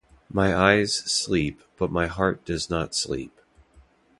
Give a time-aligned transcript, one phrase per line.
[0.33, 3.39] My eyes sleep but my heart does not sleep.